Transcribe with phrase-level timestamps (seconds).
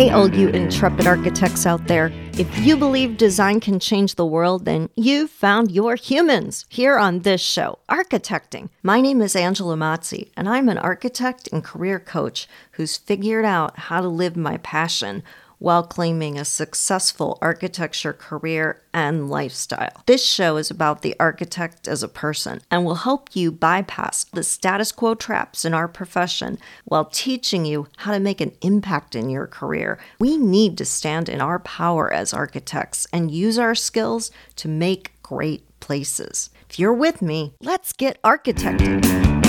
[0.00, 2.10] Hey, all you intrepid architects out there.
[2.32, 7.18] If you believe design can change the world, then you've found your humans here on
[7.18, 8.70] this show, Architecting.
[8.82, 13.78] My name is Angela Mazzi, and I'm an architect and career coach who's figured out
[13.78, 15.22] how to live my passion
[15.60, 20.02] while claiming a successful architecture career and lifestyle.
[20.06, 24.42] This show is about the architect as a person and will help you bypass the
[24.42, 29.30] status quo traps in our profession while teaching you how to make an impact in
[29.30, 30.00] your career.
[30.18, 35.12] We need to stand in our power as architects and use our skills to make
[35.22, 36.50] great places.
[36.68, 39.40] If you're with me, let's get architecting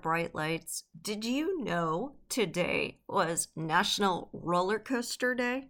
[0.00, 0.84] bright lights.
[1.02, 5.68] Did you know today was National Roller Coaster Day?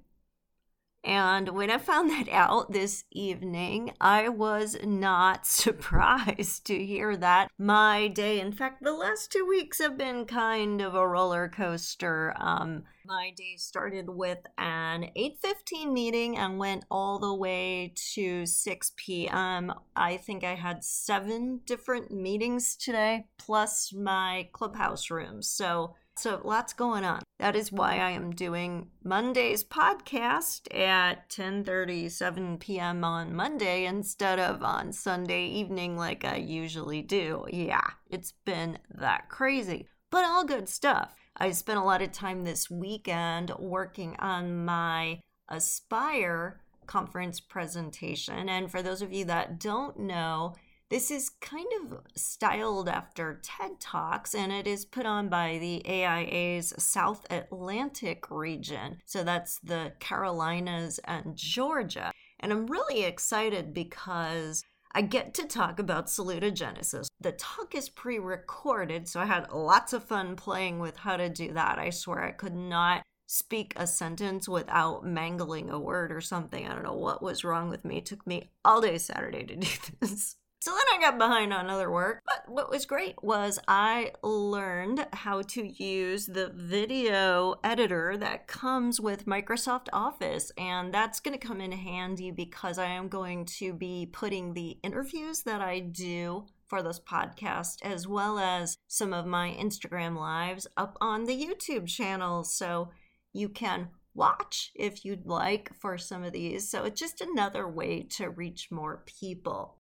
[1.02, 7.50] And when I found that out this evening, I was not surprised to hear that
[7.58, 12.34] my day, in fact, the last two weeks have been kind of a roller coaster.
[12.38, 18.92] Um, my day started with an 8:15 meeting and went all the way to 6
[18.96, 19.72] p.m.
[19.96, 25.42] I think I had seven different meetings today, plus my clubhouse room.
[25.42, 27.22] So so lots going on.
[27.38, 33.04] That is why I am doing Monday's podcast at 10:37 p.m.
[33.04, 37.46] on Monday instead of on Sunday evening like I usually do.
[37.50, 39.88] Yeah, it's been that crazy.
[40.10, 41.14] But all good stuff.
[41.36, 48.48] I spent a lot of time this weekend working on my Aspire conference presentation.
[48.48, 50.54] And for those of you that don't know,
[50.90, 55.82] this is kind of styled after TED Talks, and it is put on by the
[55.88, 58.98] AIA's South Atlantic region.
[59.06, 62.10] So that's the Carolinas and Georgia.
[62.40, 67.06] And I'm really excited because I get to talk about salutogenesis.
[67.20, 71.28] The talk is pre recorded, so I had lots of fun playing with how to
[71.28, 71.78] do that.
[71.78, 76.66] I swear I could not speak a sentence without mangling a word or something.
[76.66, 77.98] I don't know what was wrong with me.
[77.98, 79.68] It took me all day Saturday to do
[80.00, 80.34] this.
[80.62, 82.20] So then I got behind on other work.
[82.26, 89.00] But what was great was I learned how to use the video editor that comes
[89.00, 90.52] with Microsoft Office.
[90.58, 94.76] And that's going to come in handy because I am going to be putting the
[94.82, 100.66] interviews that I do for this podcast, as well as some of my Instagram lives,
[100.76, 102.44] up on the YouTube channel.
[102.44, 102.90] So
[103.32, 106.70] you can watch if you'd like for some of these.
[106.70, 109.79] So it's just another way to reach more people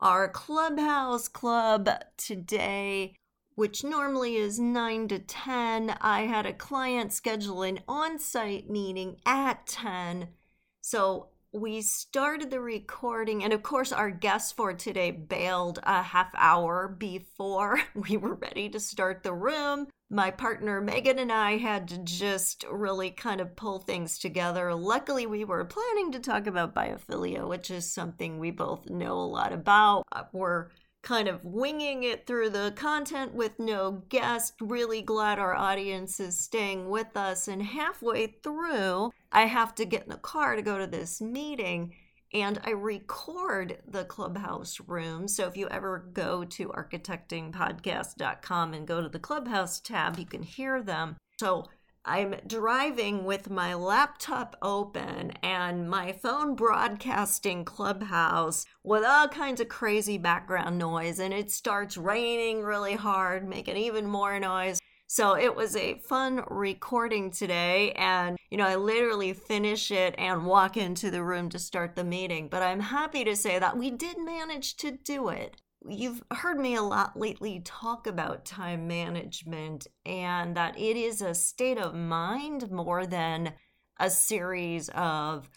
[0.00, 3.16] our clubhouse club today,
[3.54, 5.96] which normally is 9 to 10.
[6.00, 10.28] I had a client schedule an on site meeting at 10.
[10.80, 16.30] So we started the recording, and of course, our guest for today bailed a half
[16.36, 21.88] hour before we were ready to start the room my partner Megan and I had
[21.88, 24.74] to just really kind of pull things together.
[24.74, 29.26] Luckily, we were planning to talk about biophilia, which is something we both know a
[29.26, 30.04] lot about.
[30.12, 30.68] Uh, we're
[31.02, 34.54] kind of winging it through the content with no guest.
[34.60, 37.48] Really glad our audience is staying with us.
[37.48, 41.92] And halfway through, I have to get in the car to go to this meeting
[42.32, 45.28] and I record the clubhouse room.
[45.28, 50.42] So if you ever go to architectingpodcast.com and go to the clubhouse tab, you can
[50.42, 51.18] hear them.
[51.38, 51.66] So
[52.06, 59.68] I'm driving with my laptop open and my phone broadcasting Clubhouse with all kinds of
[59.68, 64.78] crazy background noise, and it starts raining really hard, making even more noise.
[65.08, 67.92] So it was a fun recording today.
[67.92, 72.04] And, you know, I literally finish it and walk into the room to start the
[72.04, 72.48] meeting.
[72.48, 75.60] But I'm happy to say that we did manage to do it.
[75.88, 81.34] You've heard me a lot lately talk about time management and that it is a
[81.34, 83.52] state of mind more than
[84.00, 85.48] a series of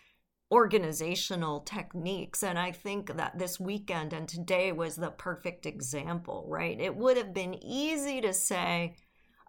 [0.51, 2.43] organizational techniques.
[2.43, 6.79] And I think that this weekend and today was the perfect example, right?
[6.79, 8.95] It would have been easy to say,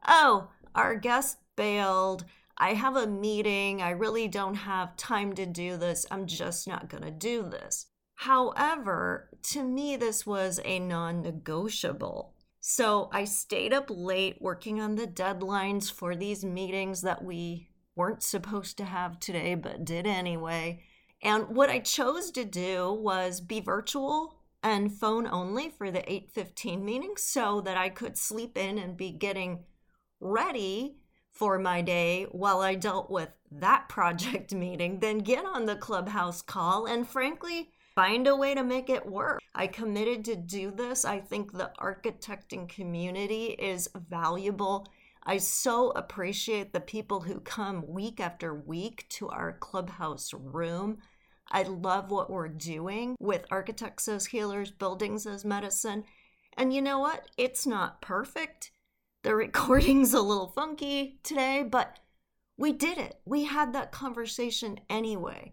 [0.06, 2.24] oh, our guest bailed.
[2.56, 3.80] I have a meeting.
[3.80, 6.04] I really don't have time to do this.
[6.10, 7.86] I'm just not going to do this.
[8.16, 12.34] However, to me, this was a non negotiable.
[12.60, 18.22] So I stayed up late working on the deadlines for these meetings that we weren't
[18.22, 20.82] supposed to have today, but did anyway.
[21.22, 26.84] And what I chose to do was be virtual and phone only for the 8:15
[26.84, 29.64] meeting so that I could sleep in and be getting
[30.20, 30.98] ready
[31.32, 36.42] for my day while I dealt with that project meeting, then get on the clubhouse
[36.42, 39.40] call and frankly, find a way to make it work.
[39.54, 41.04] I committed to do this.
[41.04, 44.86] I think the architecting community is valuable.
[45.22, 50.98] I so appreciate the people who come week after week to our clubhouse room.
[51.50, 56.04] I love what we're doing with architects as healers, buildings as medicine.
[56.56, 57.28] And you know what?
[57.36, 58.70] It's not perfect.
[59.22, 61.98] The recording's a little funky today, but
[62.56, 63.20] we did it.
[63.24, 65.52] We had that conversation anyway.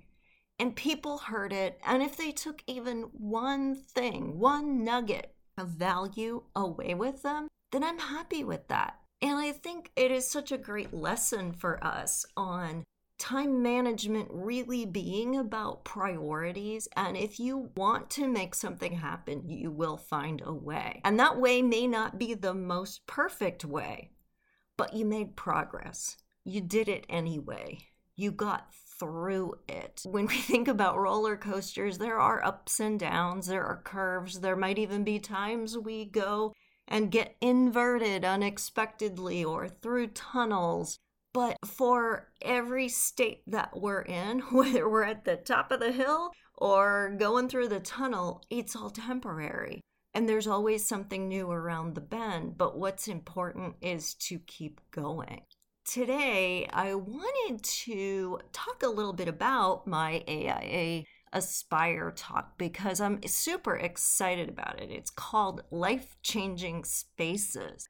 [0.60, 1.80] And people heard it.
[1.86, 7.84] And if they took even one thing, one nugget of value away with them, then
[7.84, 9.00] I'm happy with that.
[9.22, 12.84] And I think it is such a great lesson for us on
[13.18, 16.88] time management really being about priorities.
[16.96, 21.02] And if you want to make something happen, you will find a way.
[21.04, 24.12] And that way may not be the most perfect way,
[24.78, 26.18] but you made progress.
[26.44, 27.80] You did it anyway.
[28.16, 30.02] You got through it.
[30.06, 34.56] When we think about roller coasters, there are ups and downs, there are curves, there
[34.56, 36.54] might even be times we go
[36.88, 41.00] and get inverted unexpectedly or through tunnels.
[41.38, 46.32] But for every state that we're in, whether we're at the top of the hill
[46.56, 49.82] or going through the tunnel, it's all temporary.
[50.16, 52.58] And there's always something new around the bend.
[52.58, 55.42] But what's important is to keep going.
[55.86, 61.04] Today, I wanted to talk a little bit about my AIA
[61.34, 64.90] Aspire talk because I'm super excited about it.
[64.90, 67.88] It's called Life Changing Spaces.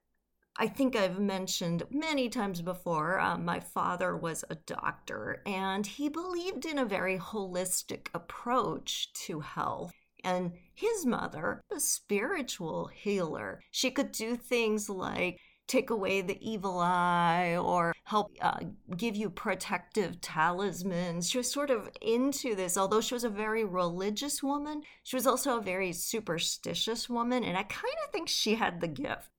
[0.60, 6.10] I think I've mentioned many times before, uh, my father was a doctor and he
[6.10, 9.92] believed in a very holistic approach to health.
[10.24, 15.38] And his mother, a spiritual healer, she could do things like
[15.68, 18.60] take away the evil eye or help uh,
[18.96, 21.30] give you protective talismans.
[21.30, 25.28] She was sort of into this, although she was a very religious woman, she was
[25.28, 27.44] also a very superstitious woman.
[27.44, 29.30] And I kind of think she had the gift.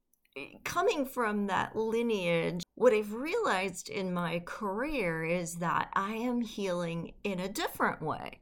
[0.64, 7.14] Coming from that lineage, what I've realized in my career is that I am healing
[7.24, 8.40] in a different way.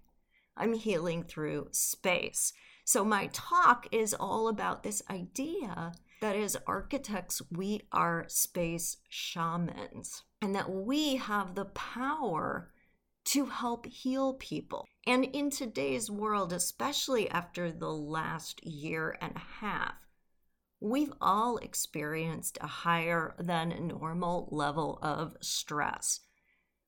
[0.57, 2.53] I'm healing through space.
[2.85, 10.23] So, my talk is all about this idea that as architects, we are space shamans
[10.41, 12.71] and that we have the power
[13.27, 14.87] to help heal people.
[15.07, 19.95] And in today's world, especially after the last year and a half,
[20.81, 26.21] we've all experienced a higher than normal level of stress.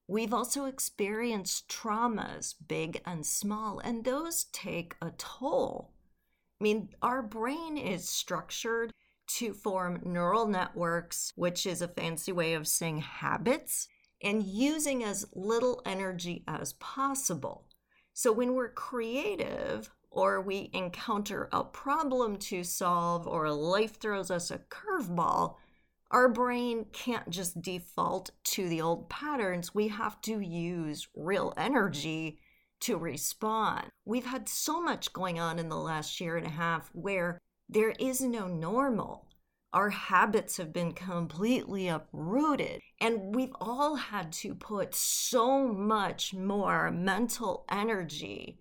[0.06, 5.92] We've also experienced traumas, big and small, and those take a toll.
[6.60, 8.92] I mean, our brain is structured
[9.36, 13.86] to form neural networks, which is a fancy way of saying habits,
[14.22, 17.66] and using as little energy as possible.
[18.14, 24.50] So when we're creative, or we encounter a problem to solve, or life throws us
[24.50, 25.56] a curveball,
[26.10, 29.74] our brain can't just default to the old patterns.
[29.74, 32.38] We have to use real energy
[32.80, 33.88] to respond.
[34.06, 37.38] We've had so much going on in the last year and a half where
[37.68, 39.28] there is no normal.
[39.74, 46.90] Our habits have been completely uprooted, and we've all had to put so much more
[46.90, 48.58] mental energy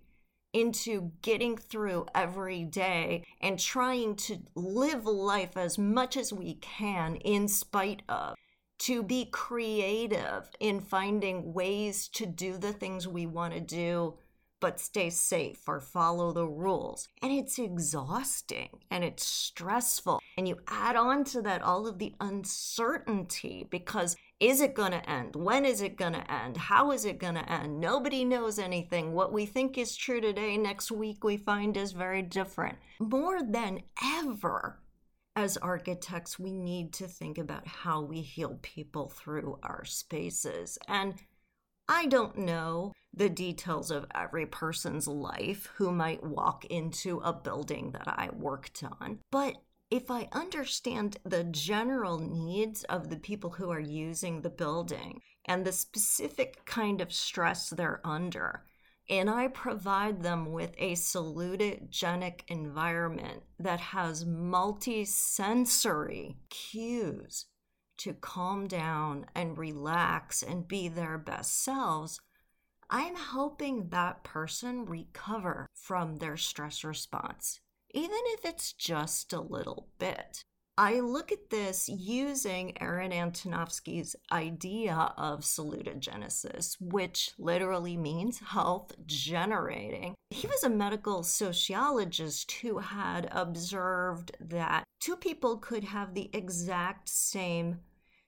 [0.57, 7.15] into getting through every day and trying to live life as much as we can
[7.17, 8.35] in spite of.
[8.81, 14.15] To be creative in finding ways to do the things we want to do
[14.59, 17.07] but stay safe or follow the rules.
[17.21, 20.19] And it's exhausting and it's stressful.
[20.37, 25.09] And you add on to that all of the uncertainty because is it going to
[25.09, 25.35] end?
[25.35, 26.57] When is it going to end?
[26.57, 27.79] How is it going to end?
[27.79, 29.13] Nobody knows anything.
[29.13, 32.77] What we think is true today, next week we find is very different.
[32.99, 34.79] More than ever,
[35.35, 40.77] as architects, we need to think about how we heal people through our spaces.
[40.87, 41.15] And
[41.89, 47.91] I don't know the details of every person's life who might walk into a building
[47.91, 49.55] that I worked on, but
[49.89, 55.63] if I understand the general needs of the people who are using the building and
[55.63, 58.65] the specific kind of stress they're under,
[59.09, 67.45] and I provide them with a salutogenic environment that has multi-sensory cues
[67.97, 72.19] to calm down and relax and be their best selves,
[72.89, 77.59] I'm helping that person recover from their stress response,
[77.93, 80.43] even if it's just a little bit.
[80.79, 90.13] I look at this using Aaron Antonovsky's idea of salutogenesis, which literally means health generating.
[90.29, 97.09] He was a medical sociologist who had observed that two people could have the exact
[97.09, 97.79] same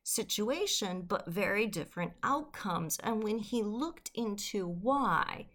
[0.09, 2.97] situation, but very different outcomes.
[3.03, 5.47] And when he looked into why,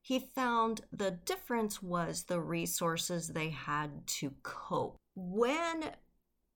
[0.00, 4.96] he found the difference was the resources they had to cope.
[5.14, 5.92] When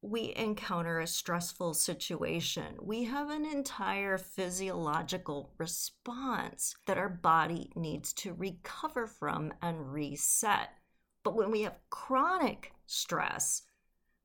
[0.03, 8.13] we encounter a stressful situation, we have an entire physiological response that our body needs
[8.15, 10.71] to recover from and reset.
[11.25, 13.63] But when we have chronic stress,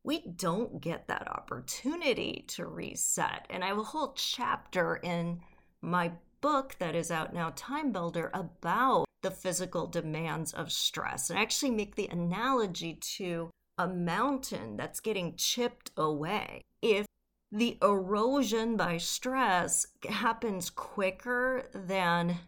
[0.03, 3.46] we don't get that opportunity to reset.
[3.50, 5.41] And I have a whole chapter in
[5.81, 11.29] my book that is out now, Time Builder, about the physical demands of stress.
[11.29, 16.62] And I actually make the analogy to a mountain that's getting chipped away.
[16.81, 17.05] If
[17.51, 22.39] the erosion by stress happens quicker than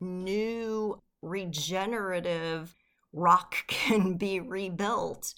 [0.00, 2.74] new regenerative
[3.12, 5.34] rock can be rebuilt.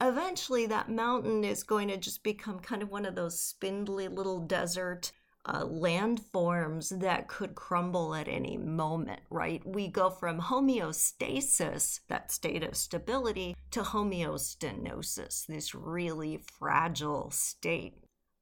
[0.00, 4.40] Eventually, that mountain is going to just become kind of one of those spindly little
[4.40, 5.12] desert
[5.46, 9.62] uh, landforms that could crumble at any moment, right?
[9.64, 17.94] We go from homeostasis, that state of stability, to homeostenosis, this really fragile state.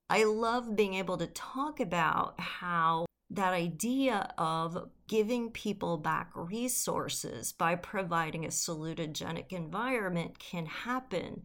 [0.08, 7.52] I love being able to talk about how that idea of giving people back resources
[7.52, 11.42] by providing a salutogenic environment can happen.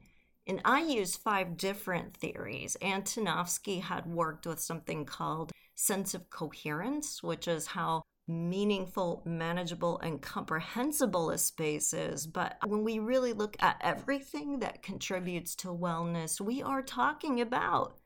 [0.48, 2.76] And I use five different theories.
[2.82, 10.22] Antonovsky had worked with something called sense of coherence, which is how meaningful, manageable, and
[10.22, 12.28] comprehensible a space is.
[12.28, 17.98] But when we really look at everything that contributes to wellness, we are talking about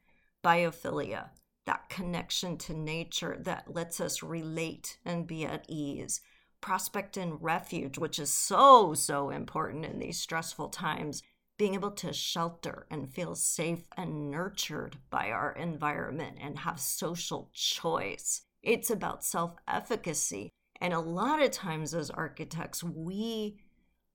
[0.43, 1.29] biophilia,
[1.65, 6.22] that connection to nature that lets us relate and be at ease.
[6.62, 11.22] Prospect and refuge, which is so, so important in these stressful times.
[11.58, 17.50] Being able to shelter and feel safe and nurtured by our environment and have social
[17.53, 18.41] choice.
[18.62, 20.50] It's about self efficacy.
[20.82, 23.58] And a lot of times, as architects, we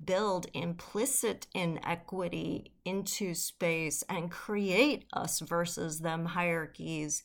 [0.05, 7.25] build implicit inequity into space and create us versus them hierarchies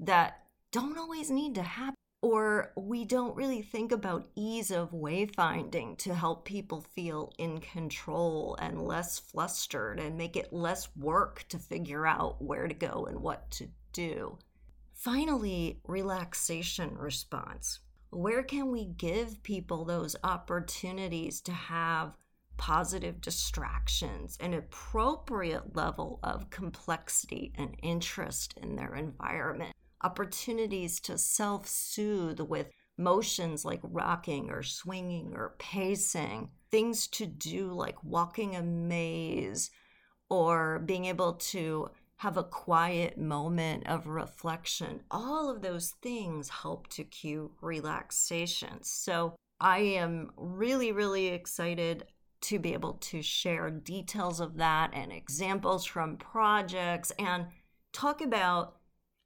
[0.00, 1.94] that don't always need to happen.
[2.20, 8.56] Or we don't really think about ease of wayfinding to help people feel in control
[8.60, 13.20] and less flustered and make it less work to figure out where to go and
[13.20, 14.36] what to do.
[14.94, 17.78] Finally, relaxation response.
[18.10, 22.16] Where can we give people those opportunities to have
[22.56, 29.72] positive distractions, an appropriate level of complexity and interest in their environment?
[30.02, 37.72] Opportunities to self soothe with motions like rocking or swinging or pacing, things to do
[37.72, 39.70] like walking a maze
[40.28, 45.00] or being able to have a quiet moment of reflection.
[45.10, 48.82] All of those things help to cue relaxation.
[48.82, 52.04] So I am really, really excited
[52.40, 57.46] to be able to share details of that and examples from projects and
[57.92, 58.77] talk about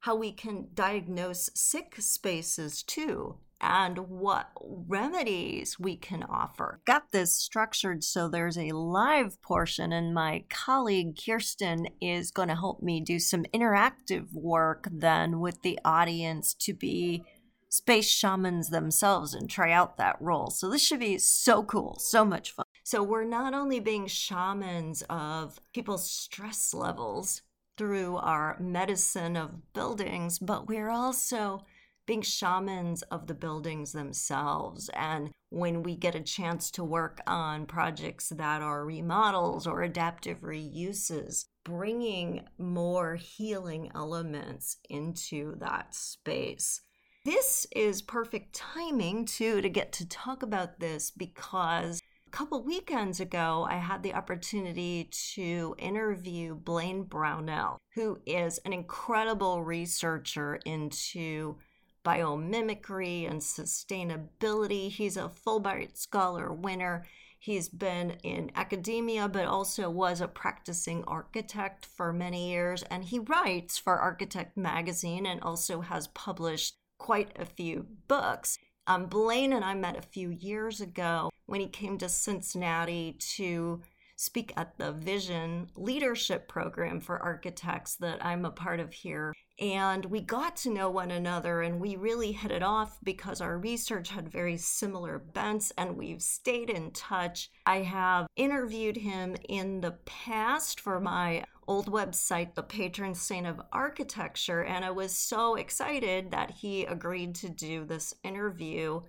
[0.03, 6.81] how we can diagnose sick spaces too and what remedies we can offer.
[6.85, 12.55] Got this structured so there's a live portion, and my colleague Kirsten is going to
[12.55, 17.23] help me do some interactive work then with the audience to be
[17.69, 20.49] space shamans themselves and try out that role.
[20.49, 22.65] So this should be so cool, so much fun.
[22.83, 27.41] So we're not only being shamans of people's stress levels,
[27.77, 31.65] through our medicine of buildings, but we're also
[32.05, 34.89] being shamans of the buildings themselves.
[34.93, 40.39] And when we get a chance to work on projects that are remodels or adaptive
[40.41, 46.81] reuses, bringing more healing elements into that space.
[47.25, 52.01] This is perfect timing too to get to talk about this because
[52.33, 59.63] couple weekends ago, I had the opportunity to interview Blaine Brownell, who is an incredible
[59.63, 61.57] researcher into
[62.03, 64.89] biomimicry and sustainability.
[64.89, 67.05] He's a Fulbright Scholar winner.
[67.37, 72.81] He's been in academia, but also was a practicing architect for many years.
[72.89, 78.57] And he writes for Architect Magazine and also has published quite a few books.
[78.87, 83.81] Um, Blaine and I met a few years ago when he came to Cincinnati to
[84.15, 89.33] speak at the Vision Leadership Program for Architects that I'm a part of here.
[89.59, 93.57] And we got to know one another and we really hit it off because our
[93.57, 97.49] research had very similar bents and we've stayed in touch.
[97.65, 103.61] I have interviewed him in the past for my old website, The Patron Saint of
[103.71, 109.01] Architecture, and I was so excited that he agreed to do this interview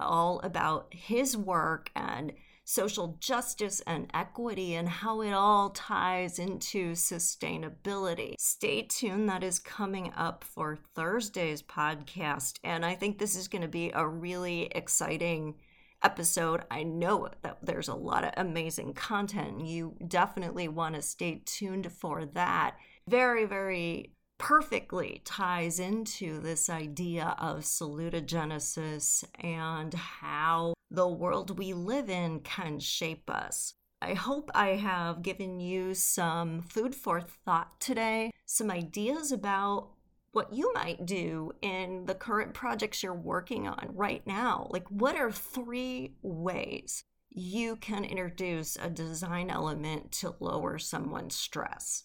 [0.00, 2.32] all about his work and
[2.64, 8.34] social justice and equity and how it all ties into sustainability.
[8.38, 12.58] Stay tuned, that is coming up for Thursday's podcast.
[12.64, 15.54] And I think this is going to be a really exciting
[16.02, 16.62] episode.
[16.68, 19.64] I know that there's a lot of amazing content.
[19.64, 22.76] You definitely want to stay tuned for that.
[23.08, 32.08] Very, very perfectly ties into this idea of salutogenesis and how the world we live
[32.08, 33.74] in can shape us.
[34.02, 39.90] I hope I have given you some food for thought today, some ideas about
[40.32, 44.68] what you might do in the current projects you're working on right now.
[44.70, 52.04] Like, what are three ways you can introduce a design element to lower someone's stress?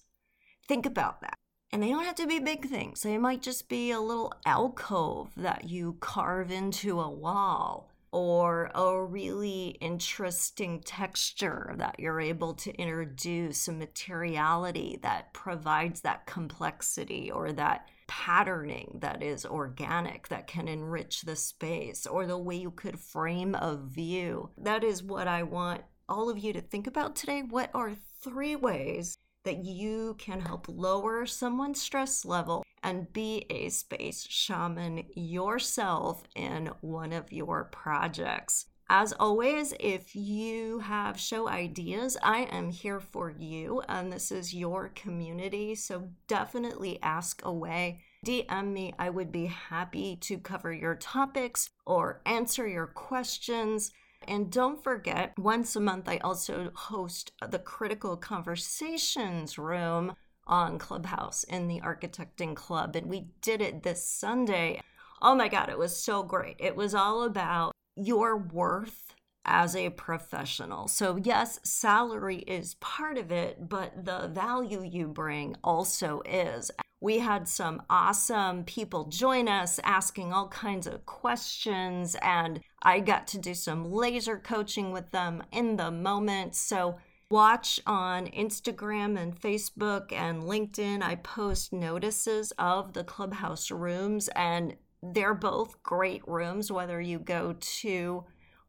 [0.66, 1.38] Think about that.
[1.74, 3.02] And they don't have to be big things.
[3.02, 9.02] They might just be a little alcove that you carve into a wall or a
[9.06, 17.54] really interesting texture that you're able to introduce, a materiality that provides that complexity or
[17.54, 23.00] that patterning that is organic that can enrich the space, or the way you could
[23.00, 24.50] frame a view.
[24.58, 27.42] That is what I want all of you to think about today.
[27.42, 33.70] What are three ways that you can help lower someone's stress level and be a
[33.70, 38.66] space shaman yourself in one of your projects.
[38.90, 44.54] As always, if you have show ideas, I am here for you, and this is
[44.54, 45.76] your community.
[45.76, 48.02] So definitely ask away.
[48.26, 48.94] DM me.
[49.00, 53.92] I would be happy to cover your topics or answer your questions.
[54.28, 60.14] And don't forget, once a month, I also host the Critical Conversations Room
[60.46, 62.96] on Clubhouse in the Architecting Club.
[62.96, 64.82] And we did it this Sunday.
[65.22, 66.58] Oh my God, it was so great.
[66.60, 70.88] It was all about your worth as a professional.
[70.88, 76.72] So, yes, salary is part of it, but the value you bring also is.
[77.04, 83.26] We had some awesome people join us asking all kinds of questions, and I got
[83.30, 86.54] to do some laser coaching with them in the moment.
[86.54, 87.00] So,
[87.32, 91.02] watch on Instagram and Facebook and LinkedIn.
[91.02, 97.56] I post notices of the clubhouse rooms, and they're both great rooms, whether you go
[97.60, 98.26] to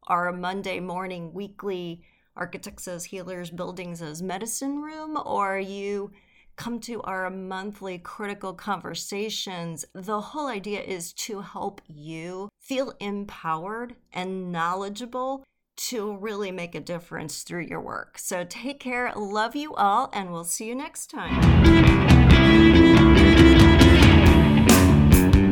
[0.06, 2.02] our Monday morning weekly
[2.34, 6.12] Architects as Healers, Buildings as Medicine room, or you
[6.56, 13.96] come to our monthly critical conversations, the whole idea is to help you feel empowered
[14.12, 15.44] and knowledgeable
[15.76, 18.18] to really make a difference through your work.
[18.18, 21.40] So take care, love you all, and we'll see you next time.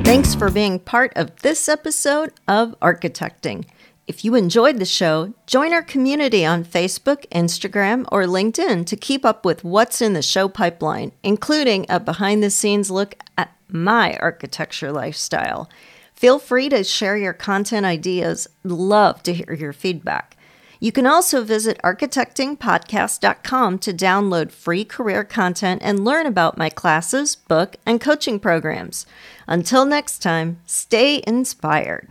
[0.04, 3.64] Thanks for being part of this episode of Architecting.
[4.10, 9.24] If you enjoyed the show, join our community on Facebook, Instagram, or LinkedIn to keep
[9.24, 14.16] up with what's in the show pipeline, including a behind the scenes look at my
[14.16, 15.70] architecture lifestyle.
[16.12, 18.48] Feel free to share your content ideas.
[18.64, 20.36] Love to hear your feedback.
[20.80, 27.36] You can also visit architectingpodcast.com to download free career content and learn about my classes,
[27.36, 29.06] book, and coaching programs.
[29.46, 32.08] Until next time, stay inspired.